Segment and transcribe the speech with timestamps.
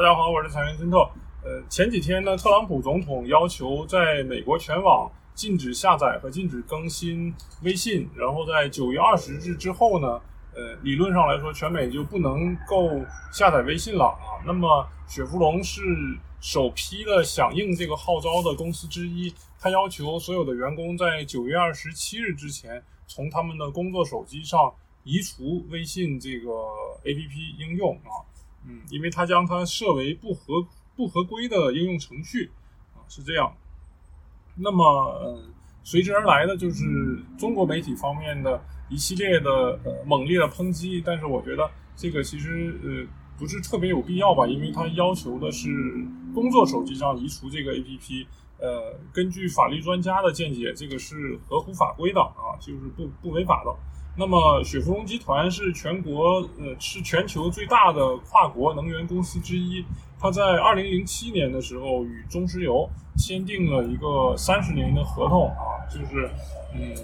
[0.00, 0.96] 大家好，我是财源森特。
[1.44, 7.34] 呃，前几天呢，特朗普总统要求在美国全网禁止下载和禁止更新
[7.64, 10.18] 微信，然后在九月二十日之后呢，
[10.54, 12.98] 呃，理论上来说，全美就不能够
[13.30, 14.40] 下载微信了啊。
[14.46, 15.82] 那么，雪佛龙是
[16.40, 24.72] 首批的响应这个号召的公司之一，他要求所有的员工在九月二十七日之前，从他们的工作手机上
[25.04, 26.48] 移除微信这个
[27.04, 28.24] APP 应用啊。
[28.66, 30.66] 嗯，因为它将它设为不合
[30.96, 32.50] 不合规的应用程序
[32.94, 33.52] 啊，是这样。
[34.56, 35.42] 那么，呃，
[35.82, 36.84] 随之而来的就是
[37.38, 39.50] 中国媒体方面的一系列的
[39.84, 41.02] 呃猛烈的抨击。
[41.04, 43.06] 但是，我觉得这个其实呃
[43.38, 45.68] 不是特别有必要吧，因为它要求的是
[46.34, 48.26] 工作手机上移除这个 APP。
[48.58, 53.74] 呃，根据法律专家的见解，这个是合乎法规的啊，就是不不违法的。
[54.20, 59.82] 那么，雪佛龙集团是全国呃是全球最大的跨国能源公司之一。
[60.20, 66.30] 它在二零零七年的时候与中石油签订了一个三十年的合同啊，就是
[66.74, 66.94] 嗯，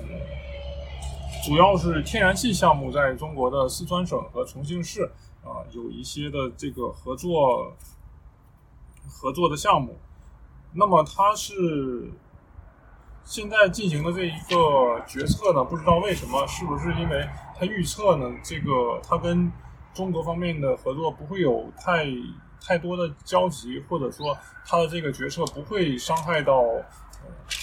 [1.42, 5.10] 主要是天然气项目在中国的四川省和重庆市
[5.42, 7.74] 啊有一些的这个合作
[9.08, 9.96] 合作的项目。
[10.74, 12.10] 那么它是。
[13.26, 18.24] 现在进行的这一个决策呢，不知道为什么，是不是因为他预测呢？
[18.44, 19.50] 这个他跟
[19.92, 22.06] 中国方面的合作不会有太
[22.60, 26.62] 太多的交集，或者说他的这个决策不会伤害到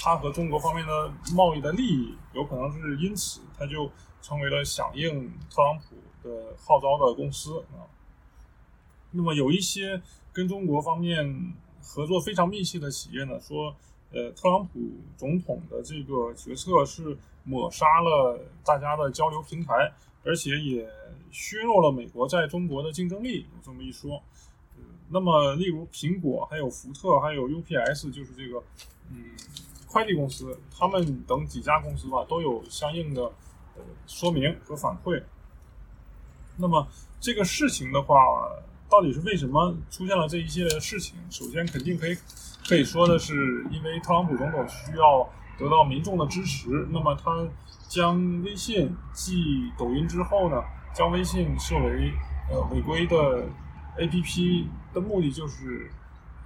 [0.03, 3.89] 他和中国方面的贸易的利益，有可能是因此他就
[4.21, 7.87] 成为了响应特朗普的号召的公司啊。
[9.11, 10.01] 那么有一些
[10.33, 13.73] 跟中国方面合作非常密切的企业呢，说。
[14.13, 14.79] 呃，特朗普
[15.17, 19.91] 总统的这个决策是抹杀了大家的交流平台，
[20.23, 20.87] 而且也
[21.31, 23.47] 削弱了美国在中国的竞争力。
[23.53, 24.21] 有这么一说，
[25.09, 28.63] 那么例如苹果、还有福特、还有 UPS，就是这个
[29.09, 29.31] 嗯
[29.87, 33.23] 快递公司，他们等几家公司吧，都有相应的
[33.75, 35.21] 呃说明和反馈。
[36.57, 36.87] 那么
[37.19, 38.47] 这个事情的话，
[38.93, 41.17] 到底是为什么出现了这一系列的事情？
[41.31, 42.15] 首先，肯定可以。
[42.69, 45.27] 可以说的是，因为特朗普总统需要
[45.57, 47.43] 得到民众的支持，那么他
[47.89, 52.13] 将微信继抖音之后呢，将微信设为
[52.51, 53.47] 呃违规的
[53.97, 55.89] APP 的目的就是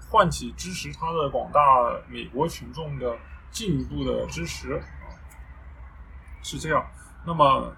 [0.10, 1.60] 唤起支持他的广大
[2.08, 3.18] 美国群众的
[3.52, 4.82] 进一步的支持，
[6.42, 6.84] 是这样。
[7.26, 7.76] 那么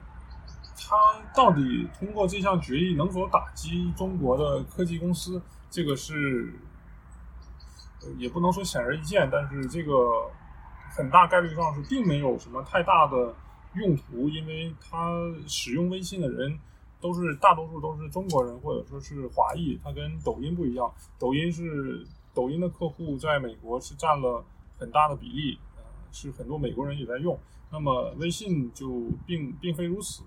[0.79, 0.95] 他
[1.35, 5.41] 到底通过这项决议能否打击中国的科技公司？
[5.69, 6.53] 这个是。
[8.17, 10.31] 也不能说显而易见，但是这个
[10.89, 13.35] 很大概率上是并没有什么太大的
[13.73, 16.57] 用途，因为他使用微信的人
[17.01, 20.89] 都是大多数都是中国人或者说是华裔，它跟抖音不一样，
[21.19, 24.45] 抖音是抖音的客户在美国是占了
[24.77, 25.59] 很大的比例，
[26.13, 27.37] 是很多美国人也在用，
[27.69, 30.23] 那么微信就并并非如此，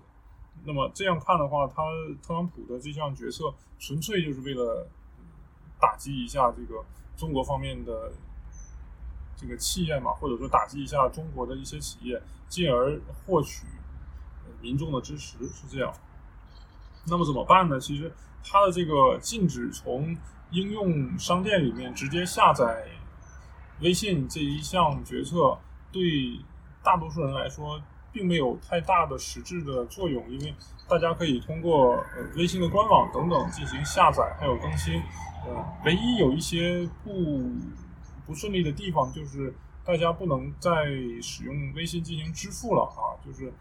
[0.65, 1.83] 那么这样看的话，他
[2.21, 4.87] 特朗普的这项决策纯粹就是为了
[5.79, 6.83] 打击一下这个。
[7.15, 8.11] 中国方面的
[9.37, 12.19] 这个企业嘛，或者说打击一下中国的一些企业，
[12.49, 13.67] 进而获取
[14.59, 15.93] 民众的支持，是这样。
[17.05, 17.79] 那么怎么办呢？
[17.79, 18.11] 其实
[18.43, 20.17] 它的这个禁止从
[20.49, 22.87] 应用商店里面直接下载
[23.81, 25.59] 微信这一项决策，
[25.91, 26.39] 对
[26.83, 27.79] 大多数人来说
[28.13, 30.53] 并没有太大的实质的作用，因为
[30.87, 35.01] 大家可以通过呃微信的官网等等进行下载还有更新。
[35.45, 35.51] 呃，
[35.83, 37.43] 唯一有一些不
[38.25, 39.53] 不顺利的地方，就是
[39.83, 40.85] 大家不能再
[41.21, 43.51] 使用微信进行支付了啊，就是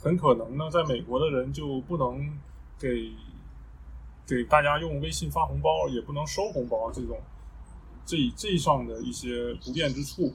[0.00, 2.38] 很可能呢，在美国的人就不能
[2.78, 3.12] 给
[4.26, 7.18] 给大家用微信发红包，也不能收红包，这种
[8.04, 10.32] 这这上的一些不便之处。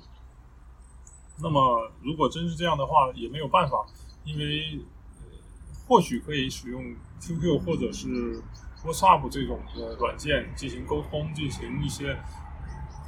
[1.41, 3.85] 那么，如果真是这样的话，也没有办法，
[4.23, 4.79] 因为
[5.88, 8.41] 或许可以使用 QQ 或者是。
[8.85, 12.15] WhatsApp 这种的软件进行沟通，进行一些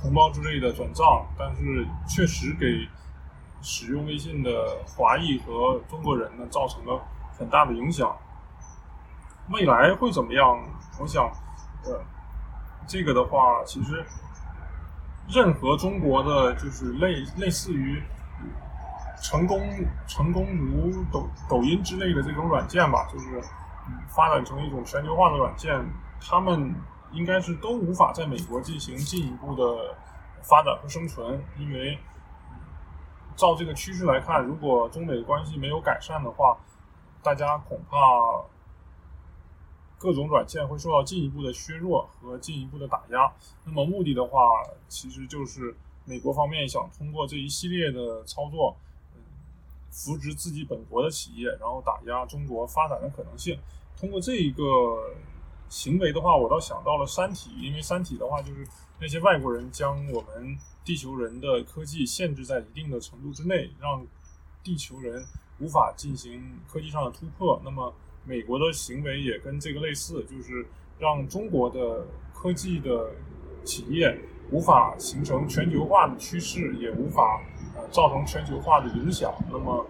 [0.01, 2.89] 红包之类的转账，但是确实给
[3.61, 6.99] 使用微信的华裔和中国人呢造成了
[7.37, 8.17] 很大的影响。
[9.51, 10.59] 未来会怎么样？
[10.99, 11.25] 我想，
[11.85, 12.03] 呃，
[12.87, 14.03] 这个的话，其实
[15.29, 18.01] 任何中国的就是类类似于
[19.21, 19.61] 成功
[20.07, 23.41] 成功如抖抖音之类的这种软件吧，就是。
[24.09, 25.73] 发展成一种全球化的软件，
[26.19, 26.75] 他们
[27.13, 29.95] 应该是都无法在美国进行进一步的
[30.43, 31.97] 发展和生存，因为
[33.33, 36.57] 照这个趋势来看，如果中美关系没有改善的话，
[37.23, 37.97] 大家恐怕
[39.97, 43.31] 各种软件会受到进一步的削弱和进一步的打压。
[43.65, 48.75] 那么目的的话，其实就是美国方面想通过这一系列的操作，
[49.15, 49.21] 嗯，
[49.89, 53.57] 扶植自己本国的企业，然后打压中国发展的可能性。
[53.97, 54.63] 通过这一个
[55.69, 58.67] 行为的话，我倒想到了《三体》，因为《三体》的话就是
[58.99, 60.55] 那些外国人将我们
[60.85, 64.05] 地球人的科技限制在一定的程度之内，让
[64.63, 65.25] 地球人
[65.59, 67.59] 无法进行科技上的突破。
[67.65, 67.93] 那么
[68.27, 70.65] 美国的行为也跟这个类似，就是
[70.99, 73.11] 让中国的科技的
[73.63, 74.19] 企业
[74.51, 77.41] 无法形成全球化的趋势，也无法
[77.89, 79.33] 造成全球化的影响。
[79.49, 79.85] 那么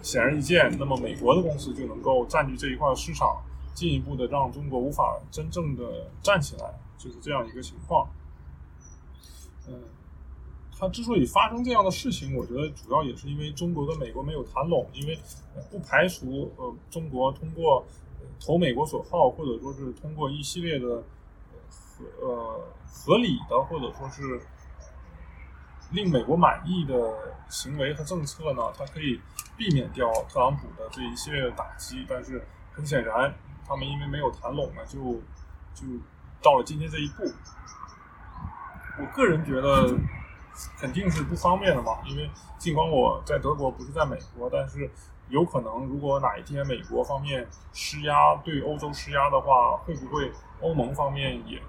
[0.00, 3.42] 显而易见，那么美国的公司就能够占据这一块市场，
[3.74, 8.08] 进一步的让中国无法真正的站起来，就是这样一个情况。
[9.68, 9.74] 嗯。
[10.82, 15.16] 它之所以发生这样的事情，我觉得主要也是因为中国跟美国没有谈拢，因为
[15.70, 17.86] 不排除呃中国通过
[18.44, 21.04] 投美国所好，或者说是通过一系列的
[21.70, 24.40] 合呃合理的或者说是
[25.92, 29.20] 令美国满意的行为和政策呢，它可以
[29.56, 32.04] 避免掉特朗普的这一系列的打击。
[32.08, 33.32] 但是很显然，
[33.64, 34.98] 他们因为没有谈拢呢，就
[35.76, 35.86] 就
[36.42, 37.22] 到了今天这一步。
[38.98, 39.96] 我个人觉得。
[40.78, 44.90] 肯定是不方便的嘛，因为尽管我在德国不是在美国，但是
[45.28, 51.60] 有可能如果哪一天美国方面施压对欧洲施压的话，会不会欧盟方面也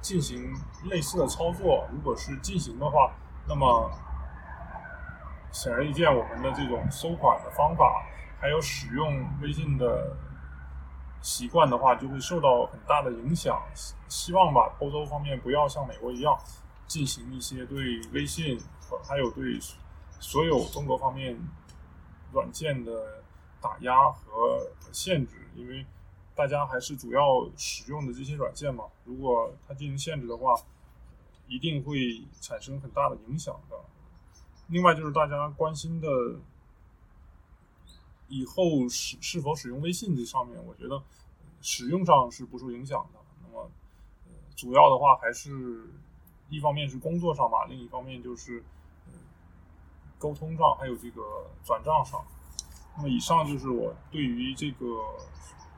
[0.00, 0.52] 进行
[0.84, 1.86] 类似的操作？
[1.90, 3.10] 如果是进行的话，
[3.48, 3.90] 那么
[5.50, 8.04] 显而易见，我们的这种收款的方法
[8.38, 10.14] 还有使用微信的
[11.22, 13.58] 习惯的话，就会受到很大的影响。
[14.08, 16.38] 希望吧，欧洲方面不要像美国一样。
[16.86, 19.58] 进行一些对微信和还有对
[20.20, 21.36] 所有中国方面
[22.32, 23.22] 软件的
[23.60, 25.84] 打压和限制，因为
[26.34, 28.84] 大家还是主要使用的这些软件嘛。
[29.04, 30.54] 如果它进行限制的话，
[31.48, 33.76] 一定会产生很大的影响的。
[34.68, 36.08] 另外就是大家关心的
[38.28, 41.02] 以后是是否使用微信这上面，我觉得
[41.60, 43.20] 使用上是不受影响的。
[43.42, 43.70] 那么
[44.54, 45.90] 主要的话还是。
[46.48, 48.62] 一方面是工作上嘛，另一方面就是
[50.18, 51.22] 沟通上，还有这个
[51.64, 52.24] 转账上。
[52.96, 54.86] 那么以上就是我对于这个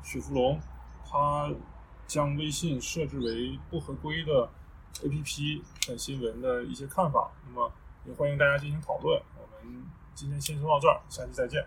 [0.02, 0.60] 雪佛龙，
[1.04, 1.50] 它
[2.06, 4.48] 将微信设置为不合规的
[4.94, 7.30] APP 的新闻的一些看法。
[7.46, 7.72] 那么
[8.04, 9.20] 也欢迎大家进行讨论。
[9.36, 11.66] 我们今天先说到这儿，下期再见。